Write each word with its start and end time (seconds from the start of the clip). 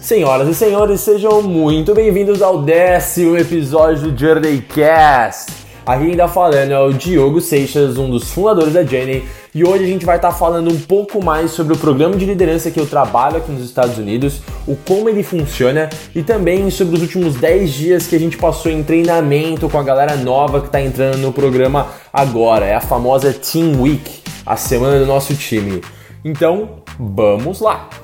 Senhoras 0.00 0.48
e 0.48 0.54
senhores, 0.54 1.00
sejam 1.00 1.40
muito 1.42 1.94
bem-vindos 1.94 2.42
ao 2.42 2.60
décimo 2.62 3.36
episódio 3.36 4.10
do 4.10 4.18
Journeycast. 4.18 5.52
Aqui 5.86 6.10
ainda 6.10 6.28
falando 6.28 6.70
é 6.70 6.78
o 6.78 6.92
Diogo 6.92 7.40
Seixas, 7.40 7.96
um 7.98 8.10
dos 8.10 8.30
fundadores 8.30 8.74
da 8.74 8.84
Journey, 8.84 9.24
e 9.54 9.64
hoje 9.64 9.84
a 9.84 9.86
gente 9.86 10.06
vai 10.06 10.16
estar 10.16 10.32
falando 10.32 10.70
um 10.70 10.80
pouco 10.80 11.22
mais 11.22 11.50
sobre 11.50 11.74
o 11.74 11.78
programa 11.78 12.16
de 12.16 12.24
liderança 12.24 12.70
que 12.70 12.80
eu 12.80 12.86
trabalho 12.86 13.36
aqui 13.36 13.52
nos 13.52 13.64
Estados 13.64 13.98
Unidos, 13.98 14.40
o 14.66 14.74
como 14.74 15.08
ele 15.08 15.22
funciona 15.22 15.90
e 16.14 16.22
também 16.22 16.70
sobre 16.70 16.96
os 16.96 17.02
últimos 17.02 17.34
10 17.36 17.70
dias 17.70 18.06
que 18.06 18.16
a 18.16 18.18
gente 18.18 18.38
passou 18.38 18.72
em 18.72 18.82
treinamento 18.82 19.68
com 19.68 19.78
a 19.78 19.82
galera 19.82 20.16
nova 20.16 20.60
que 20.60 20.66
está 20.66 20.80
entrando 20.80 21.18
no 21.18 21.32
programa 21.32 21.88
agora, 22.12 22.64
é 22.64 22.74
a 22.74 22.80
famosa 22.80 23.32
Team 23.32 23.80
Week, 23.80 24.22
a 24.46 24.56
semana 24.56 24.98
do 24.98 25.06
nosso 25.06 25.34
time. 25.34 25.82
Então, 26.24 26.82
vamos 26.98 27.60
lá! 27.60 28.01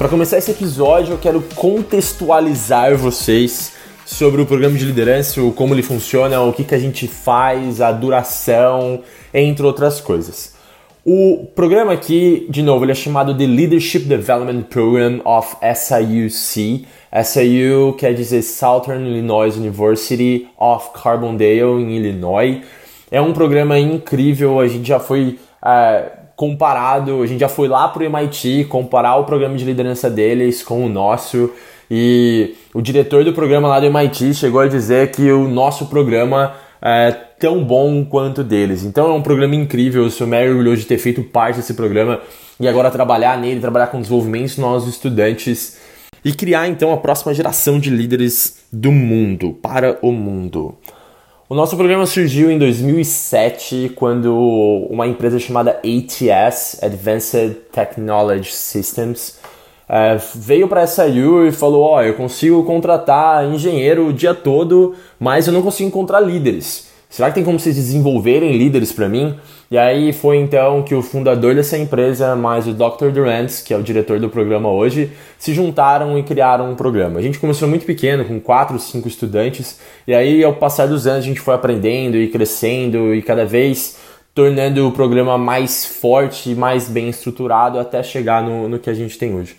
Para 0.00 0.08
começar 0.08 0.38
esse 0.38 0.50
episódio, 0.50 1.12
eu 1.12 1.18
quero 1.18 1.42
contextualizar 1.54 2.96
vocês 2.96 3.74
sobre 4.06 4.40
o 4.40 4.46
programa 4.46 4.78
de 4.78 4.86
liderança, 4.86 5.42
como 5.54 5.74
ele 5.74 5.82
funciona, 5.82 6.40
o 6.40 6.54
que, 6.54 6.64
que 6.64 6.74
a 6.74 6.78
gente 6.78 7.06
faz, 7.06 7.82
a 7.82 7.92
duração, 7.92 9.02
entre 9.34 9.66
outras 9.66 10.00
coisas. 10.00 10.54
O 11.04 11.46
programa 11.54 11.92
aqui, 11.92 12.46
de 12.48 12.62
novo, 12.62 12.86
ele 12.86 12.92
é 12.92 12.94
chamado 12.94 13.34
de 13.34 13.44
Leadership 13.46 14.04
Development 14.06 14.62
Program 14.70 15.20
of 15.22 15.54
SIUC. 15.60 16.86
SIU 17.22 17.94
quer 17.98 18.14
dizer 18.14 18.40
Southern 18.40 19.06
Illinois 19.06 19.54
University 19.54 20.48
of 20.58 20.92
Carbondale, 20.94 21.82
em 21.82 21.98
Illinois. 21.98 22.62
É 23.10 23.20
um 23.20 23.34
programa 23.34 23.78
incrível, 23.78 24.60
a 24.60 24.66
gente 24.66 24.88
já 24.88 24.98
foi 24.98 25.38
uh, 25.62 26.19
comparado, 26.40 27.20
a 27.20 27.26
gente 27.26 27.40
já 27.40 27.50
foi 27.50 27.68
lá 27.68 27.86
para 27.86 28.02
o 28.02 28.06
MIT 28.06 28.64
comparar 28.70 29.16
o 29.16 29.24
programa 29.24 29.56
de 29.56 29.64
liderança 29.66 30.08
deles 30.08 30.62
com 30.62 30.86
o 30.86 30.88
nosso 30.88 31.50
e 31.90 32.54
o 32.72 32.80
diretor 32.80 33.22
do 33.22 33.34
programa 33.34 33.68
lá 33.68 33.78
do 33.78 33.84
MIT 33.84 34.32
chegou 34.32 34.62
a 34.62 34.66
dizer 34.66 35.10
que 35.10 35.30
o 35.30 35.46
nosso 35.46 35.84
programa 35.84 36.54
é 36.80 37.10
tão 37.38 37.62
bom 37.62 38.02
quanto 38.06 38.42
deles. 38.42 38.84
Então 38.84 39.10
é 39.10 39.12
um 39.12 39.20
programa 39.20 39.54
incrível, 39.54 40.04
eu 40.04 40.10
sou 40.10 40.26
mega 40.26 40.50
orgulhoso 40.50 40.78
de 40.80 40.86
ter 40.86 40.96
feito 40.96 41.22
parte 41.22 41.56
desse 41.56 41.74
programa 41.74 42.22
e 42.58 42.66
agora 42.66 42.90
trabalhar 42.90 43.36
nele, 43.36 43.60
trabalhar 43.60 43.88
com 43.88 44.00
desenvolvimento 44.00 44.58
nossos 44.62 44.88
estudantes 44.88 45.78
e 46.24 46.32
criar 46.32 46.68
então 46.68 46.90
a 46.90 46.96
próxima 46.96 47.34
geração 47.34 47.78
de 47.78 47.90
líderes 47.90 48.62
do 48.72 48.90
mundo, 48.90 49.52
para 49.60 49.98
o 50.00 50.10
mundo. 50.10 50.74
O 51.50 51.54
nosso 51.56 51.76
programa 51.76 52.06
surgiu 52.06 52.48
em 52.48 52.56
2007, 52.56 53.90
quando 53.96 54.32
uma 54.88 55.04
empresa 55.08 55.36
chamada 55.40 55.80
ATS, 55.84 56.80
Advanced 56.80 57.56
Technology 57.72 58.52
Systems, 58.52 59.36
é, 59.88 60.16
veio 60.32 60.68
para 60.68 60.82
a 60.82 60.86
SIU 60.86 61.48
e 61.48 61.50
falou: 61.50 61.82
Ó, 61.82 61.96
oh, 61.96 62.02
eu 62.02 62.14
consigo 62.14 62.62
contratar 62.62 63.44
engenheiro 63.52 64.06
o 64.06 64.12
dia 64.12 64.32
todo, 64.32 64.94
mas 65.18 65.48
eu 65.48 65.52
não 65.52 65.60
consigo 65.60 65.88
encontrar 65.88 66.20
líderes. 66.20 66.88
Será 67.10 67.28
que 67.28 67.34
tem 67.34 67.44
como 67.44 67.58
vocês 67.58 67.74
desenvolverem 67.74 68.56
líderes 68.56 68.92
para 68.92 69.08
mim? 69.08 69.34
E 69.68 69.76
aí 69.76 70.12
foi 70.12 70.36
então 70.36 70.84
que 70.84 70.94
o 70.94 71.02
fundador 71.02 71.56
dessa 71.56 71.76
empresa, 71.76 72.36
mais 72.36 72.68
o 72.68 72.72
Dr. 72.72 73.10
Durant, 73.12 73.64
que 73.64 73.74
é 73.74 73.76
o 73.76 73.82
diretor 73.82 74.20
do 74.20 74.28
programa 74.28 74.70
hoje, 74.70 75.10
se 75.36 75.52
juntaram 75.52 76.16
e 76.16 76.22
criaram 76.22 76.70
um 76.70 76.76
programa. 76.76 77.18
A 77.18 77.22
gente 77.22 77.40
começou 77.40 77.66
muito 77.66 77.84
pequeno, 77.84 78.24
com 78.24 78.38
4, 78.38 78.78
5 78.78 79.08
estudantes, 79.08 79.80
e 80.06 80.14
aí 80.14 80.44
ao 80.44 80.54
passar 80.54 80.86
dos 80.86 81.08
anos 81.08 81.24
a 81.24 81.26
gente 81.26 81.40
foi 81.40 81.52
aprendendo 81.52 82.16
e 82.16 82.28
crescendo 82.28 83.12
e 83.12 83.20
cada 83.22 83.44
vez 83.44 83.98
tornando 84.32 84.86
o 84.86 84.92
programa 84.92 85.36
mais 85.36 85.84
forte 85.84 86.52
e 86.52 86.54
mais 86.54 86.88
bem 86.88 87.08
estruturado 87.08 87.76
até 87.76 88.04
chegar 88.04 88.40
no, 88.40 88.68
no 88.68 88.78
que 88.78 88.88
a 88.88 88.94
gente 88.94 89.18
tem 89.18 89.34
hoje. 89.34 89.56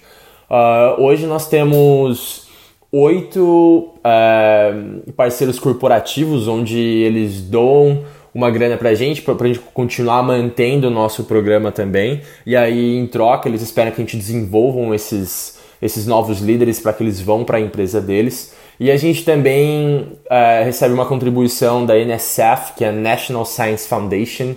Uh, 0.49 1.03
hoje 1.03 1.25
nós 1.25 1.49
temos 1.49 2.47
oito 2.91 3.93
uh, 3.97 5.11
parceiros 5.13 5.59
corporativos 5.59 6.47
onde 6.47 6.77
eles 6.77 7.41
doam 7.41 8.03
uma 8.33 8.49
grana 8.49 8.77
pra 8.77 8.93
gente, 8.93 9.21
pra, 9.21 9.35
pra 9.35 9.47
gente 9.47 9.59
continuar 9.73 10.23
mantendo 10.23 10.87
o 10.87 10.91
nosso 10.91 11.23
programa 11.25 11.71
também. 11.71 12.21
E 12.45 12.55
aí, 12.55 12.97
em 12.97 13.07
troca, 13.07 13.47
eles 13.47 13.61
esperam 13.61 13.91
que 13.91 14.01
a 14.01 14.05
gente 14.05 14.17
desenvolvam 14.17 14.93
esses, 14.93 15.59
esses 15.81 16.07
novos 16.07 16.39
líderes 16.39 16.79
para 16.79 16.93
que 16.93 17.03
eles 17.03 17.19
vão 17.19 17.43
para 17.43 17.57
a 17.57 17.61
empresa 17.61 17.99
deles. 17.99 18.53
E 18.79 18.89
a 18.89 18.97
gente 18.97 19.23
também 19.23 20.07
uh, 20.25 20.63
recebe 20.63 20.93
uma 20.93 21.05
contribuição 21.05 21.85
da 21.85 21.97
NSF, 21.97 22.73
que 22.75 22.83
é 22.83 22.89
a 22.89 22.91
National 22.91 23.45
Science 23.45 23.87
Foundation, 23.87 24.55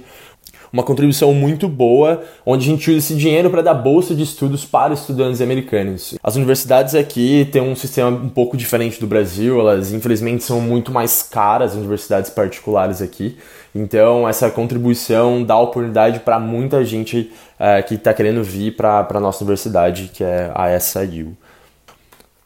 uma 0.74 0.82
contribuição 0.82 1.32
muito 1.32 1.68
boa, 1.68 2.24
onde 2.44 2.68
a 2.68 2.72
gente 2.72 2.90
usa 2.90 2.98
esse 2.98 3.14
dinheiro 3.14 3.48
para 3.48 3.62
dar 3.62 3.74
bolsa 3.74 4.12
de 4.12 4.24
estudos 4.24 4.64
para 4.64 4.92
estudantes 4.92 5.40
americanos. 5.40 6.16
As 6.20 6.34
universidades 6.34 6.96
aqui 6.96 7.48
têm 7.52 7.62
um 7.62 7.76
sistema 7.76 8.10
um 8.10 8.28
pouco 8.28 8.56
diferente 8.56 8.98
do 8.98 9.06
Brasil, 9.06 9.60
elas 9.60 9.92
infelizmente 9.92 10.42
são 10.42 10.60
muito 10.60 10.90
mais 10.90 11.22
caras, 11.22 11.70
as 11.70 11.78
universidades 11.78 12.28
particulares 12.28 13.00
aqui. 13.00 13.38
Então, 13.72 14.28
essa 14.28 14.50
contribuição 14.50 15.44
dá 15.44 15.56
oportunidade 15.56 16.18
para 16.18 16.40
muita 16.40 16.84
gente 16.84 17.30
é, 17.56 17.80
que 17.80 17.94
está 17.94 18.12
querendo 18.12 18.42
vir 18.42 18.74
para 18.74 19.06
a 19.08 19.20
nossa 19.20 19.44
universidade, 19.44 20.10
que 20.12 20.24
é 20.24 20.50
a 20.52 20.78
SIU. 20.80 21.36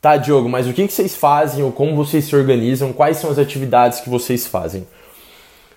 Tá, 0.02 0.18
Diogo, 0.18 0.50
mas 0.50 0.68
o 0.68 0.74
que, 0.74 0.86
que 0.86 0.92
vocês 0.92 1.16
fazem 1.16 1.64
ou 1.64 1.72
como 1.72 1.96
vocês 1.96 2.26
se 2.26 2.36
organizam? 2.36 2.92
Quais 2.92 3.16
são 3.16 3.30
as 3.30 3.38
atividades 3.38 4.00
que 4.00 4.10
vocês 4.10 4.46
fazem? 4.46 4.86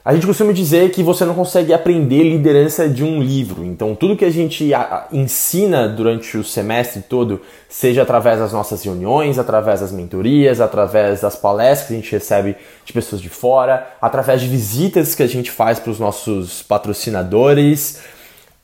A 0.04 0.16
gente 0.16 0.26
costuma 0.26 0.52
dizer 0.52 0.90
que 0.90 1.04
você 1.04 1.24
não 1.26 1.36
consegue 1.36 1.72
aprender 1.72 2.24
liderança 2.24 2.90
de 2.90 3.04
um 3.04 3.22
livro. 3.22 3.64
Então, 3.64 3.94
tudo 3.94 4.18
que 4.18 4.26
a 4.26 4.32
gente 4.32 4.72
ensina 5.12 5.88
durante 5.88 6.38
o 6.38 6.44
semestre 6.44 7.04
todo, 7.08 7.40
seja 7.70 8.02
através 8.02 8.40
das 8.40 8.52
nossas 8.52 8.84
reuniões, 8.84 9.38
através 9.38 9.82
das 9.82 9.92
mentorias, 9.92 10.60
através 10.60 11.22
das 11.22 11.36
palestras 11.36 11.88
que 11.88 11.94
a 11.94 11.98
gente 11.98 12.12
recebe 12.12 12.56
de 12.84 12.94
pessoas 12.94 13.22
de 13.22 13.30
fora, 13.30 13.96
através 14.02 14.42
de 14.42 14.48
visitas 14.48 15.14
que 15.14 15.22
a 15.22 15.28
gente 15.28 15.52
faz 15.52 15.80
para 15.80 15.92
os 15.92 16.00
nossos 16.00 16.64
patrocinadores, 16.64 18.00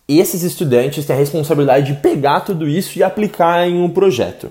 esses 0.08 0.42
estudantes 0.42 1.06
têm 1.06 1.16
a 1.16 1.20
responsabilidade 1.20 1.94
de 1.94 2.00
pegar 2.00 2.40
tudo 2.40 2.68
isso 2.68 2.98
e 2.98 3.04
aplicar 3.04 3.68
em 3.68 3.80
um 3.80 3.90
projeto. 3.90 4.50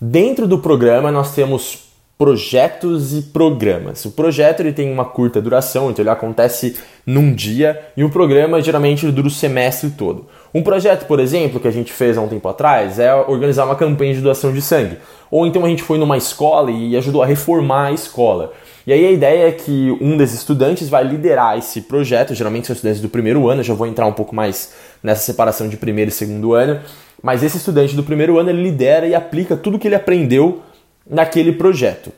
Dentro 0.00 0.46
do 0.46 0.58
programa, 0.58 1.12
nós 1.12 1.34
temos 1.34 1.87
projetos 2.18 3.16
e 3.16 3.22
programas. 3.22 4.04
O 4.04 4.10
projeto 4.10 4.58
ele 4.58 4.72
tem 4.72 4.92
uma 4.92 5.04
curta 5.04 5.40
duração, 5.40 5.88
então 5.88 6.02
ele 6.02 6.10
acontece 6.10 6.76
num 7.06 7.32
dia, 7.32 7.80
e 7.96 8.02
o 8.02 8.10
programa 8.10 8.60
geralmente 8.60 9.08
dura 9.12 9.28
o 9.28 9.30
semestre 9.30 9.90
todo. 9.90 10.26
Um 10.52 10.60
projeto, 10.60 11.06
por 11.06 11.20
exemplo, 11.20 11.60
que 11.60 11.68
a 11.68 11.70
gente 11.70 11.92
fez 11.92 12.18
há 12.18 12.20
um 12.20 12.26
tempo 12.26 12.48
atrás 12.48 12.98
é 12.98 13.14
organizar 13.14 13.64
uma 13.64 13.76
campanha 13.76 14.14
de 14.14 14.20
doação 14.20 14.52
de 14.52 14.60
sangue. 14.60 14.98
Ou 15.30 15.46
então 15.46 15.64
a 15.64 15.68
gente 15.68 15.82
foi 15.84 15.96
numa 15.96 16.16
escola 16.16 16.72
e 16.72 16.96
ajudou 16.96 17.22
a 17.22 17.26
reformar 17.26 17.86
a 17.86 17.92
escola. 17.92 18.52
E 18.84 18.92
aí 18.92 19.06
a 19.06 19.12
ideia 19.12 19.48
é 19.48 19.52
que 19.52 19.96
um 20.00 20.16
desses 20.16 20.38
estudantes 20.38 20.88
vai 20.88 21.04
liderar 21.04 21.56
esse 21.56 21.82
projeto, 21.82 22.34
geralmente 22.34 22.66
são 22.66 22.74
estudantes 22.74 23.00
do 23.00 23.08
primeiro 23.08 23.48
ano, 23.48 23.62
já 23.62 23.74
vou 23.74 23.86
entrar 23.86 24.06
um 24.06 24.12
pouco 24.12 24.34
mais 24.34 24.72
nessa 25.02 25.22
separação 25.22 25.68
de 25.68 25.76
primeiro 25.76 26.08
e 26.08 26.12
segundo 26.12 26.54
ano, 26.54 26.80
mas 27.22 27.44
esse 27.44 27.58
estudante 27.58 27.94
do 27.94 28.02
primeiro 28.02 28.38
ano 28.38 28.50
ele 28.50 28.62
lidera 28.62 29.06
e 29.06 29.14
aplica 29.14 29.56
tudo 29.56 29.78
que 29.78 29.86
ele 29.86 29.94
aprendeu 29.94 30.62
naquele 31.08 31.52
projeto. 31.52 32.12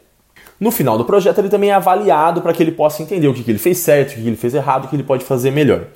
No 0.59 0.71
final 0.71 0.99
do 0.99 1.05
projeto, 1.05 1.39
ele 1.39 1.49
também 1.49 1.71
é 1.71 1.75
avaliado 1.75 2.43
para 2.43 2.53
que 2.53 2.62
ele 2.62 2.73
possa 2.73 3.03
entender 3.03 3.27
o 3.28 3.33
que, 3.33 3.49
ele 3.51 3.59
fez 3.59 3.78
certo, 3.78 4.11
o 4.11 4.15
que, 4.15 4.23
que 4.23 4.27
ele 4.27 4.37
fez 4.37 4.55
errado, 4.55 4.84
o 4.84 4.89
que 4.89 4.97
ele 4.97 5.03
pode 5.03 5.25
fazer 5.25 5.51
melhor. 5.51 5.87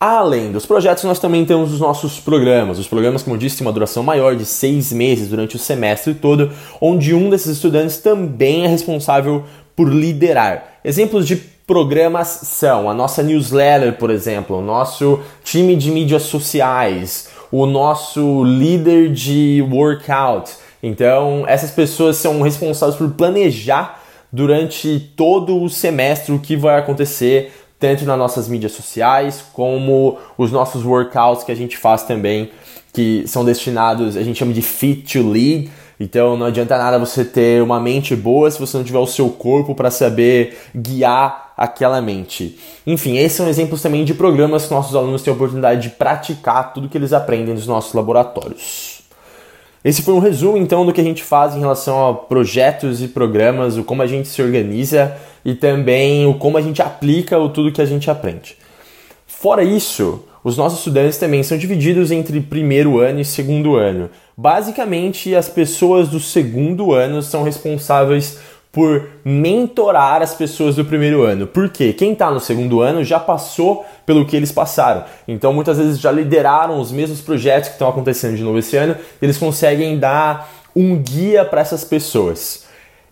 Além 0.00 0.50
dos 0.50 0.66
projetos, 0.66 1.04
nós 1.04 1.18
também 1.18 1.44
temos 1.44 1.72
os 1.72 1.80
nossos 1.80 2.18
programas. 2.18 2.78
Os 2.78 2.88
programas, 2.88 3.22
como 3.22 3.36
eu 3.36 3.40
disse, 3.40 3.58
têm 3.58 3.66
uma 3.66 3.72
duração 3.72 4.02
maior 4.02 4.34
de 4.34 4.44
seis 4.44 4.92
meses 4.92 5.28
durante 5.28 5.56
o 5.56 5.58
semestre 5.58 6.14
todo, 6.14 6.50
onde 6.80 7.14
um 7.14 7.30
desses 7.30 7.56
estudantes 7.56 7.98
também 7.98 8.64
é 8.64 8.68
responsável 8.68 9.44
por 9.76 9.88
liderar. 9.88 10.80
Exemplos 10.84 11.26
de 11.26 11.36
programas 11.66 12.28
são 12.28 12.90
a 12.90 12.94
nossa 12.94 13.22
newsletter, 13.22 13.94
por 13.94 14.10
exemplo, 14.10 14.58
o 14.58 14.62
nosso 14.62 15.20
time 15.42 15.76
de 15.76 15.90
mídias 15.90 16.24
sociais, 16.24 17.28
o 17.50 17.64
nosso 17.66 18.44
líder 18.44 19.10
de 19.10 19.66
workout, 19.70 20.52
então, 20.86 21.44
essas 21.46 21.70
pessoas 21.70 22.18
são 22.18 22.42
responsáveis 22.42 22.98
por 22.98 23.08
planejar 23.12 24.02
durante 24.30 25.00
todo 25.16 25.62
o 25.62 25.70
semestre 25.70 26.34
o 26.34 26.38
que 26.38 26.56
vai 26.56 26.78
acontecer, 26.78 27.54
tanto 27.78 28.04
nas 28.04 28.18
nossas 28.18 28.50
mídias 28.50 28.72
sociais, 28.72 29.42
como 29.54 30.18
os 30.36 30.52
nossos 30.52 30.84
workouts 30.84 31.42
que 31.42 31.50
a 31.50 31.54
gente 31.54 31.78
faz 31.78 32.02
também, 32.02 32.50
que 32.92 33.24
são 33.26 33.46
destinados, 33.46 34.14
a 34.14 34.22
gente 34.22 34.38
chama 34.38 34.52
de 34.52 34.60
fit 34.60 35.10
to 35.10 35.26
lead. 35.26 35.70
Então 35.98 36.36
não 36.36 36.46
adianta 36.46 36.76
nada 36.76 36.98
você 36.98 37.24
ter 37.24 37.62
uma 37.62 37.80
mente 37.80 38.14
boa 38.14 38.50
se 38.50 38.60
você 38.60 38.76
não 38.76 38.84
tiver 38.84 38.98
o 38.98 39.06
seu 39.06 39.30
corpo 39.30 39.74
para 39.74 39.90
saber 39.90 40.58
guiar 40.76 41.54
aquela 41.56 42.02
mente. 42.02 42.58
Enfim, 42.86 43.16
esses 43.16 43.38
são 43.38 43.48
exemplos 43.48 43.80
também 43.80 44.04
de 44.04 44.12
programas 44.12 44.66
que 44.66 44.74
nossos 44.74 44.94
alunos 44.94 45.22
têm 45.22 45.32
a 45.32 45.34
oportunidade 45.34 45.80
de 45.88 45.94
praticar 45.94 46.74
tudo 46.74 46.90
que 46.90 46.98
eles 46.98 47.14
aprendem 47.14 47.54
nos 47.54 47.66
nossos 47.66 47.94
laboratórios. 47.94 49.03
Esse 49.84 50.00
foi 50.00 50.14
um 50.14 50.18
resumo 50.18 50.56
então 50.56 50.86
do 50.86 50.94
que 50.94 51.00
a 51.00 51.04
gente 51.04 51.22
faz 51.22 51.54
em 51.54 51.60
relação 51.60 52.08
a 52.08 52.14
projetos 52.14 53.02
e 53.02 53.08
programas, 53.08 53.76
o 53.76 53.84
como 53.84 54.00
a 54.00 54.06
gente 54.06 54.28
se 54.28 54.40
organiza 54.40 55.14
e 55.44 55.54
também 55.54 56.26
o 56.26 56.34
como 56.34 56.56
a 56.56 56.62
gente 56.62 56.80
aplica 56.80 57.38
o 57.38 57.50
tudo 57.50 57.70
que 57.70 57.82
a 57.82 57.84
gente 57.84 58.10
aprende. 58.10 58.56
Fora 59.26 59.62
isso, 59.62 60.24
os 60.42 60.56
nossos 60.56 60.78
estudantes 60.78 61.18
também 61.18 61.42
são 61.42 61.58
divididos 61.58 62.10
entre 62.10 62.40
primeiro 62.40 62.98
ano 62.98 63.20
e 63.20 63.24
segundo 63.26 63.76
ano. 63.76 64.08
Basicamente, 64.34 65.34
as 65.34 65.50
pessoas 65.50 66.08
do 66.08 66.18
segundo 66.18 66.94
ano 66.94 67.20
são 67.20 67.42
responsáveis 67.42 68.38
por 68.74 69.08
mentorar 69.24 70.20
as 70.20 70.34
pessoas 70.34 70.74
do 70.74 70.84
primeiro 70.84 71.22
ano. 71.22 71.46
Por 71.46 71.70
quê? 71.70 71.92
Quem 71.92 72.12
está 72.12 72.28
no 72.28 72.40
segundo 72.40 72.80
ano 72.80 73.04
já 73.04 73.20
passou 73.20 73.86
pelo 74.04 74.26
que 74.26 74.36
eles 74.36 74.50
passaram. 74.50 75.04
Então, 75.28 75.52
muitas 75.52 75.78
vezes 75.78 76.00
já 76.00 76.10
lideraram 76.10 76.80
os 76.80 76.90
mesmos 76.90 77.20
projetos 77.20 77.68
que 77.68 77.76
estão 77.76 77.88
acontecendo 77.88 78.36
de 78.36 78.42
novo 78.42 78.58
esse 78.58 78.76
ano, 78.76 78.96
eles 79.22 79.38
conseguem 79.38 79.96
dar 79.96 80.52
um 80.74 80.96
guia 80.96 81.44
para 81.44 81.60
essas 81.60 81.84
pessoas. 81.84 82.64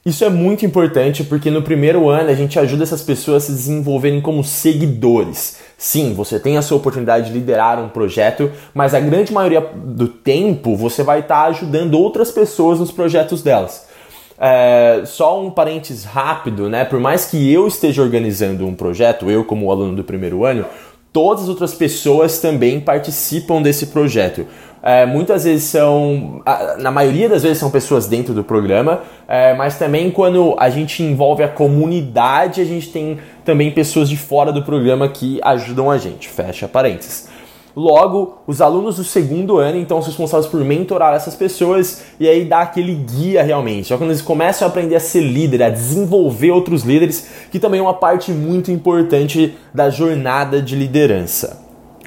Isso 0.04 0.24
é 0.24 0.28
muito 0.28 0.66
importante 0.66 1.22
porque 1.22 1.48
no 1.48 1.62
primeiro 1.62 2.08
ano 2.08 2.28
a 2.28 2.34
gente 2.34 2.58
ajuda 2.58 2.82
essas 2.82 3.02
pessoas 3.02 3.44
a 3.44 3.46
se 3.46 3.52
desenvolverem 3.52 4.20
como 4.20 4.42
seguidores. 4.42 5.58
Sim, 5.78 6.12
você 6.12 6.40
tem 6.40 6.56
a 6.56 6.62
sua 6.62 6.78
oportunidade 6.78 7.28
de 7.28 7.32
liderar 7.32 7.80
um 7.80 7.88
projeto, 7.88 8.50
mas 8.74 8.94
a 8.94 9.00
grande 9.00 9.32
maioria 9.32 9.60
do 9.60 10.08
tempo 10.08 10.74
você 10.74 11.04
vai 11.04 11.20
estar 11.20 11.44
ajudando 11.44 11.94
outras 11.94 12.32
pessoas 12.32 12.80
nos 12.80 12.90
projetos 12.90 13.44
delas. 13.44 13.91
É, 14.38 15.02
só 15.04 15.40
um 15.40 15.50
parênteses 15.50 16.04
rápido, 16.04 16.68
né? 16.68 16.84
Por 16.84 16.98
mais 16.98 17.26
que 17.26 17.52
eu 17.52 17.66
esteja 17.66 18.02
organizando 18.02 18.66
um 18.66 18.74
projeto, 18.74 19.30
eu 19.30 19.44
como 19.44 19.70
aluno 19.70 19.94
do 19.94 20.04
primeiro 20.04 20.44
ano, 20.44 20.64
todas 21.12 21.44
as 21.44 21.48
outras 21.48 21.74
pessoas 21.74 22.38
também 22.38 22.80
participam 22.80 23.60
desse 23.60 23.86
projeto. 23.86 24.46
É, 24.82 25.06
muitas 25.06 25.44
vezes 25.44 25.64
são, 25.64 26.42
na 26.78 26.90
maioria 26.90 27.28
das 27.28 27.44
vezes 27.44 27.58
são 27.58 27.70
pessoas 27.70 28.08
dentro 28.08 28.34
do 28.34 28.42
programa, 28.42 29.02
é, 29.28 29.54
mas 29.54 29.78
também 29.78 30.10
quando 30.10 30.56
a 30.58 30.68
gente 30.70 31.04
envolve 31.04 31.44
a 31.44 31.48
comunidade, 31.48 32.60
a 32.60 32.64
gente 32.64 32.88
tem 32.88 33.18
também 33.44 33.70
pessoas 33.70 34.08
de 34.08 34.16
fora 34.16 34.50
do 34.50 34.64
programa 34.64 35.08
que 35.08 35.38
ajudam 35.44 35.88
a 35.88 35.98
gente. 35.98 36.28
Fecha 36.28 36.66
parênteses. 36.66 37.28
Logo, 37.74 38.38
os 38.46 38.60
alunos 38.60 38.96
do 38.96 39.04
segundo 39.04 39.56
ano 39.58 39.78
então 39.78 40.00
são 40.00 40.08
responsáveis 40.08 40.50
por 40.50 40.62
mentorar 40.62 41.14
essas 41.14 41.34
pessoas 41.34 42.02
e 42.20 42.28
aí 42.28 42.44
dar 42.44 42.62
aquele 42.62 42.94
guia 42.94 43.42
realmente. 43.42 43.88
Só 43.88 43.96
quando 43.96 44.10
eles 44.10 44.22
começam 44.22 44.68
a 44.68 44.70
aprender 44.70 44.96
a 44.96 45.00
ser 45.00 45.20
líder, 45.20 45.62
a 45.62 45.70
desenvolver 45.70 46.50
outros 46.50 46.82
líderes, 46.82 47.26
que 47.50 47.58
também 47.58 47.80
é 47.80 47.82
uma 47.82 47.94
parte 47.94 48.30
muito 48.30 48.70
importante 48.70 49.54
da 49.72 49.88
jornada 49.88 50.60
de 50.60 50.76
liderança. 50.76 51.62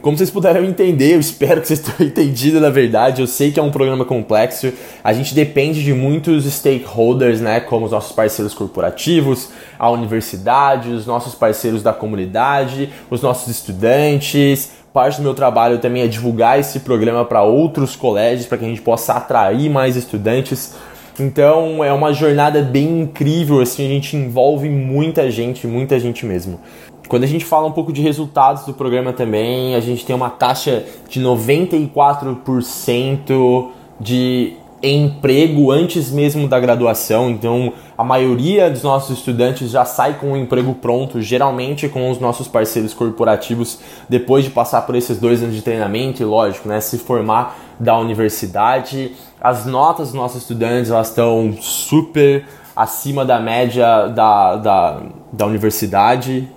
Como 0.05 0.15
vocês 0.15 0.29
puderam 0.29 0.63
entender, 0.63 1.15
eu 1.15 1.19
espero 1.19 1.59
que 1.59 1.67
vocês 1.67 1.79
tenham 1.79 2.05
entendido 2.07 2.61
na 2.61 2.69
verdade. 2.69 3.21
Eu 3.21 3.27
sei 3.27 3.51
que 3.51 3.59
é 3.59 3.63
um 3.63 3.71
programa 3.71 4.05
complexo. 4.05 4.71
A 5.03 5.11
gente 5.11 5.33
depende 5.33 5.83
de 5.83 5.95
muitos 5.95 6.45
stakeholders, 6.45 7.41
né, 7.41 7.59
como 7.59 7.87
os 7.87 7.91
nossos 7.91 8.11
parceiros 8.11 8.53
corporativos, 8.53 9.49
a 9.79 9.89
universidade, 9.89 10.91
os 10.91 11.07
nossos 11.07 11.33
parceiros 11.33 11.81
da 11.81 11.91
comunidade, 11.91 12.91
os 13.09 13.19
nossos 13.23 13.47
estudantes, 13.47 14.73
parte 14.95 15.17
do 15.17 15.23
meu 15.23 15.33
trabalho 15.33 15.79
também 15.79 16.03
é 16.03 16.07
divulgar 16.07 16.57
esse 16.57 16.79
programa 16.79 17.25
para 17.25 17.43
outros 17.43 17.97
colégios, 17.97 18.47
para 18.47 18.57
que 18.57 18.63
a 18.63 18.67
gente 18.69 18.81
possa 18.81 19.11
atrair 19.11 19.69
mais 19.69 19.97
estudantes. 19.97 20.73
Então 21.19 21.83
é 21.83 21.91
uma 21.91 22.13
jornada 22.13 22.61
bem 22.61 23.01
incrível, 23.01 23.59
assim, 23.59 23.85
a 23.85 23.89
gente 23.89 24.15
envolve 24.15 24.69
muita 24.69 25.29
gente, 25.29 25.67
muita 25.67 25.99
gente 25.99 26.25
mesmo. 26.25 26.61
Quando 27.09 27.25
a 27.25 27.27
gente 27.27 27.43
fala 27.43 27.67
um 27.67 27.73
pouco 27.73 27.91
de 27.91 28.01
resultados 28.01 28.65
do 28.65 28.73
programa 28.73 29.11
também, 29.11 29.75
a 29.75 29.81
gente 29.81 30.05
tem 30.05 30.15
uma 30.15 30.29
taxa 30.29 30.85
de 31.09 31.21
94% 31.21 33.67
de 33.99 34.53
emprego 34.93 35.71
antes 35.71 36.11
mesmo 36.11 36.47
da 36.47 36.59
graduação. 36.59 37.29
Então, 37.29 37.73
a 37.97 38.03
maioria 38.03 38.69
dos 38.69 38.83
nossos 38.83 39.17
estudantes 39.17 39.71
já 39.71 39.85
sai 39.85 40.15
com 40.19 40.27
o 40.27 40.31
um 40.31 40.37
emprego 40.37 40.73
pronto, 40.75 41.21
geralmente 41.21 41.87
com 41.87 42.09
os 42.09 42.19
nossos 42.19 42.47
parceiros 42.47 42.93
corporativos, 42.93 43.79
depois 44.09 44.43
de 44.43 44.51
passar 44.51 44.81
por 44.81 44.95
esses 44.95 45.19
dois 45.19 45.41
anos 45.41 45.55
de 45.55 45.61
treinamento 45.61 46.21
e, 46.21 46.25
lógico, 46.25 46.67
né, 46.67 46.79
se 46.81 46.97
formar 46.97 47.57
da 47.79 47.97
universidade. 47.97 49.13
As 49.41 49.65
notas 49.65 50.07
dos 50.07 50.15
nossos 50.15 50.41
estudantes 50.41 50.91
elas 50.91 51.09
estão 51.09 51.53
super 51.59 52.45
acima 52.75 53.23
da 53.23 53.39
média 53.39 54.07
da, 54.07 54.55
da, 54.57 55.01
da 55.31 55.45
universidade. 55.45 56.47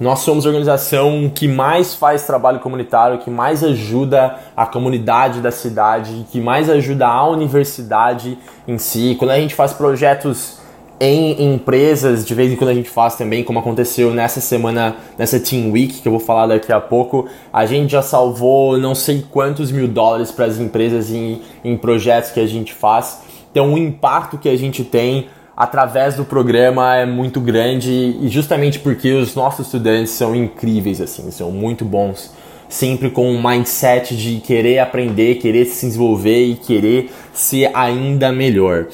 Nós 0.00 0.20
somos 0.20 0.46
a 0.46 0.48
organização 0.48 1.30
que 1.32 1.46
mais 1.46 1.94
faz 1.94 2.22
trabalho 2.22 2.58
comunitário, 2.60 3.18
que 3.18 3.28
mais 3.28 3.62
ajuda 3.62 4.34
a 4.56 4.64
comunidade 4.64 5.42
da 5.42 5.50
cidade, 5.50 6.24
que 6.32 6.40
mais 6.40 6.70
ajuda 6.70 7.06
a 7.06 7.28
universidade 7.28 8.38
em 8.66 8.78
si. 8.78 9.14
Quando 9.18 9.32
a 9.32 9.38
gente 9.38 9.54
faz 9.54 9.74
projetos 9.74 10.58
em 10.98 11.52
empresas, 11.52 12.24
de 12.24 12.34
vez 12.34 12.50
em 12.50 12.56
quando 12.56 12.70
a 12.70 12.74
gente 12.74 12.88
faz 12.88 13.16
também, 13.16 13.44
como 13.44 13.58
aconteceu 13.58 14.14
nessa 14.14 14.40
semana, 14.40 14.96
nessa 15.18 15.38
Team 15.38 15.70
Week, 15.70 16.00
que 16.00 16.08
eu 16.08 16.12
vou 16.12 16.20
falar 16.20 16.46
daqui 16.46 16.72
a 16.72 16.80
pouco, 16.80 17.28
a 17.52 17.66
gente 17.66 17.92
já 17.92 18.00
salvou 18.00 18.78
não 18.78 18.94
sei 18.94 19.22
quantos 19.30 19.70
mil 19.70 19.86
dólares 19.86 20.30
para 20.30 20.46
as 20.46 20.58
empresas 20.58 21.10
em, 21.10 21.42
em 21.62 21.76
projetos 21.76 22.30
que 22.30 22.40
a 22.40 22.46
gente 22.46 22.72
faz. 22.72 23.20
Então, 23.50 23.74
o 23.74 23.76
impacto 23.76 24.38
que 24.38 24.48
a 24.48 24.56
gente 24.56 24.82
tem 24.82 25.28
através 25.60 26.14
do 26.14 26.24
programa 26.24 26.96
é 26.96 27.04
muito 27.04 27.38
grande 27.38 27.90
e 27.92 28.28
justamente 28.28 28.78
porque 28.78 29.12
os 29.12 29.34
nossos 29.34 29.66
estudantes 29.66 30.10
são 30.10 30.34
incríveis 30.34 31.02
assim, 31.02 31.30
são 31.30 31.50
muito 31.50 31.84
bons, 31.84 32.32
sempre 32.66 33.10
com 33.10 33.30
um 33.30 33.46
mindset 33.46 34.16
de 34.16 34.40
querer 34.40 34.78
aprender, 34.78 35.34
querer 35.34 35.66
se 35.66 35.84
desenvolver 35.84 36.46
e 36.46 36.54
querer 36.54 37.12
ser 37.34 37.70
ainda 37.74 38.32
melhor. 38.32 38.86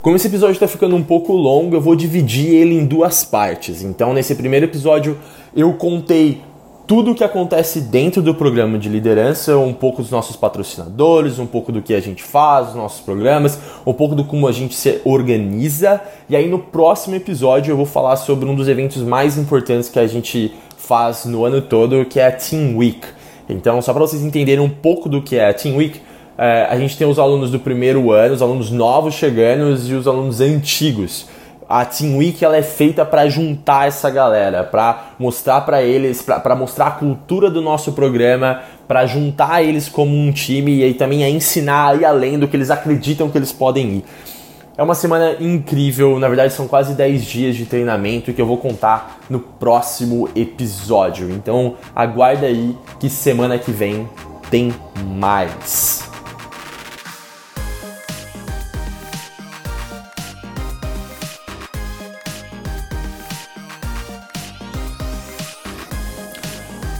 Como 0.00 0.14
esse 0.14 0.28
episódio 0.28 0.52
está 0.52 0.68
ficando 0.68 0.94
um 0.94 1.02
pouco 1.02 1.32
longo, 1.32 1.74
eu 1.74 1.80
vou 1.80 1.96
dividir 1.96 2.46
ele 2.46 2.76
em 2.76 2.86
duas 2.86 3.24
partes. 3.24 3.82
Então, 3.82 4.14
nesse 4.14 4.36
primeiro 4.36 4.66
episódio, 4.66 5.18
eu 5.56 5.72
contei 5.72 6.42
tudo 6.86 7.12
o 7.12 7.14
que 7.14 7.24
acontece 7.24 7.80
dentro 7.80 8.20
do 8.20 8.34
programa 8.34 8.78
de 8.78 8.88
liderança, 8.88 9.56
um 9.56 9.72
pouco 9.72 10.02
dos 10.02 10.10
nossos 10.10 10.36
patrocinadores, 10.36 11.38
um 11.38 11.46
pouco 11.46 11.72
do 11.72 11.80
que 11.80 11.94
a 11.94 12.00
gente 12.00 12.22
faz, 12.22 12.68
os 12.68 12.74
nossos 12.74 13.00
programas, 13.00 13.58
um 13.86 13.92
pouco 13.92 14.14
do 14.14 14.24
como 14.24 14.46
a 14.46 14.52
gente 14.52 14.74
se 14.74 15.00
organiza. 15.04 16.00
E 16.28 16.36
aí 16.36 16.48
no 16.48 16.58
próximo 16.58 17.14
episódio 17.16 17.72
eu 17.72 17.76
vou 17.76 17.86
falar 17.86 18.16
sobre 18.16 18.48
um 18.48 18.54
dos 18.54 18.68
eventos 18.68 19.02
mais 19.02 19.38
importantes 19.38 19.88
que 19.88 19.98
a 19.98 20.06
gente 20.06 20.54
faz 20.76 21.24
no 21.24 21.44
ano 21.44 21.62
todo, 21.62 22.04
que 22.04 22.20
é 22.20 22.26
a 22.26 22.32
Team 22.32 22.76
Week. 22.76 23.00
Então, 23.48 23.80
só 23.80 23.92
para 23.92 24.02
vocês 24.02 24.22
entenderem 24.22 24.62
um 24.62 24.70
pouco 24.70 25.08
do 25.08 25.22
que 25.22 25.36
é 25.36 25.48
a 25.48 25.54
Team 25.54 25.76
Week, 25.76 26.00
é, 26.36 26.66
a 26.68 26.78
gente 26.78 26.96
tem 26.98 27.06
os 27.06 27.18
alunos 27.18 27.50
do 27.50 27.58
primeiro 27.58 28.10
ano, 28.10 28.34
os 28.34 28.42
alunos 28.42 28.70
novos 28.70 29.14
chegando 29.14 29.74
e 29.86 29.94
os 29.94 30.06
alunos 30.06 30.40
antigos 30.40 31.26
a 31.74 31.84
Team 31.84 32.18
Week 32.18 32.44
ela 32.44 32.56
é 32.56 32.62
feita 32.62 33.04
para 33.04 33.28
juntar 33.28 33.88
essa 33.88 34.08
galera, 34.08 34.62
para 34.62 35.08
mostrar 35.18 35.62
para 35.62 35.82
eles, 35.82 36.22
para 36.22 36.54
mostrar 36.54 36.86
a 36.86 36.90
cultura 36.92 37.50
do 37.50 37.60
nosso 37.60 37.90
programa, 37.94 38.62
para 38.86 39.04
juntar 39.06 39.60
eles 39.60 39.88
como 39.88 40.16
um 40.16 40.30
time 40.30 40.76
e 40.76 40.84
aí 40.84 40.94
também 40.94 41.24
a 41.24 41.28
ensinar 41.28 41.94
aí 41.94 42.04
além 42.04 42.38
do 42.38 42.46
que 42.46 42.56
eles 42.56 42.70
acreditam 42.70 43.28
que 43.28 43.36
eles 43.36 43.50
podem 43.50 43.96
ir. 43.96 44.04
É 44.78 44.84
uma 44.84 44.94
semana 44.94 45.34
incrível, 45.40 46.16
na 46.20 46.28
verdade 46.28 46.52
são 46.52 46.68
quase 46.68 46.94
10 46.94 47.24
dias 47.24 47.56
de 47.56 47.66
treinamento 47.66 48.32
que 48.32 48.40
eu 48.40 48.46
vou 48.46 48.58
contar 48.58 49.18
no 49.28 49.40
próximo 49.40 50.28
episódio. 50.36 51.28
Então 51.28 51.74
aguarda 51.92 52.46
aí 52.46 52.78
que 53.00 53.10
semana 53.10 53.58
que 53.58 53.72
vem 53.72 54.08
tem 54.48 54.72
mais. 55.18 55.83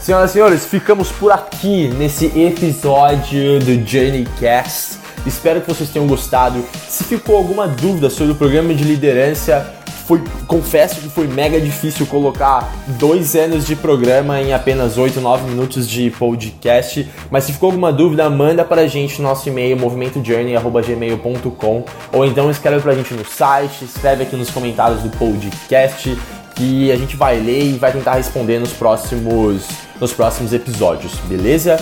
Senhoras 0.05 0.31
e 0.31 0.33
senhores, 0.35 0.67
ficamos 0.67 1.11
por 1.11 1.33
aqui 1.33 1.89
nesse 1.89 2.27
episódio 2.39 3.59
do 3.59 3.89
Journeycast. 3.89 4.99
Espero 5.25 5.63
que 5.63 5.67
vocês 5.67 5.89
tenham 5.89 6.07
gostado. 6.07 6.63
Se 6.87 7.05
ficou 7.05 7.39
alguma 7.39 7.67
dúvida 7.67 8.11
sobre 8.11 8.33
o 8.33 8.35
programa 8.35 8.75
de 8.75 8.85
liderança, 8.85 9.75
foi, 10.07 10.23
confesso 10.47 11.01
que 11.01 11.09
foi 11.09 11.27
mega 11.27 11.59
difícil 11.59 12.05
colocar 12.05 12.71
dois 12.99 13.35
anos 13.35 13.67
de 13.67 13.75
programa 13.75 14.43
em 14.43 14.53
apenas 14.53 14.99
8, 14.99 15.23
9 15.23 15.49
minutos 15.49 15.89
de 15.89 16.11
podcast. 16.11 17.09
Mas 17.31 17.45
se 17.45 17.55
ficou 17.55 17.71
alguma 17.71 17.91
dúvida, 17.91 18.29
manda 18.29 18.63
pra 18.63 18.87
gente 18.87 19.23
no 19.23 19.29
nosso 19.29 19.49
e-mail, 19.49 19.79
movimentojourney.gmail.com 19.79 21.85
ou 22.13 22.27
então 22.27 22.51
escreve 22.51 22.83
pra 22.83 22.95
gente 22.95 23.15
no 23.15 23.25
site, 23.25 23.87
escreve 23.87 24.25
aqui 24.25 24.37
nos 24.37 24.51
comentários 24.51 25.01
do 25.01 25.09
podcast 25.17 26.15
que 26.55 26.93
a 26.93 26.97
gente 26.97 27.17
vai 27.17 27.41
ler 27.41 27.65
e 27.65 27.79
vai 27.79 27.93
tentar 27.93 28.15
responder 28.15 28.61
nos 28.61 28.73
próximos, 28.73 29.67
nos 30.01 30.13
próximos 30.13 30.53
episódios, 30.53 31.15
beleza? 31.27 31.79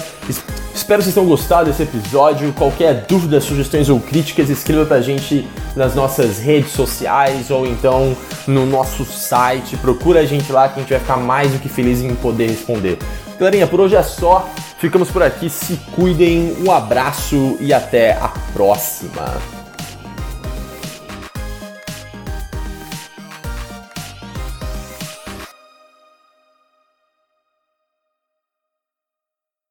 Espero 0.75 0.99
que 0.99 1.05
vocês 1.05 1.15
tenham 1.15 1.29
gostado 1.29 1.71
desse 1.71 1.83
episódio. 1.83 2.53
Qualquer 2.53 3.07
dúvida, 3.07 3.41
sugestões 3.41 3.89
ou 3.89 4.01
críticas, 4.01 4.51
escreva 4.51 4.85
pra 4.85 5.01
gente 5.01 5.47
nas 5.77 5.95
nossas 5.95 6.39
redes 6.39 6.73
sociais 6.73 7.51
ou 7.51 7.67
então 7.67 8.17
no 8.47 8.67
nosso 8.67 9.05
site. 9.05 9.77
Procura 9.77 10.21
a 10.21 10.27
gente 10.27 10.51
lá 10.51 10.69
que 10.69 10.79
a 10.79 10.83
gente 10.83 10.91
vai 10.91 11.01
ficar 11.01 11.17
mais 11.17 11.53
do 11.53 11.59
que 11.59 11.69
feliz 11.69 12.01
em 12.01 12.15
poder 12.15 12.49
responder. 12.49 12.99
Galerinha, 13.39 13.67
por 13.67 13.81
hoje 13.81 13.97
é 13.97 14.03
só. 14.03 14.49
Ficamos 14.79 15.11
por 15.11 15.23
aqui, 15.23 15.49
se 15.49 15.77
cuidem, 15.95 16.57
um 16.67 16.73
abraço 16.73 17.57
e 17.61 17.73
até 17.73 18.13
a 18.13 18.29
próxima. 18.53 19.62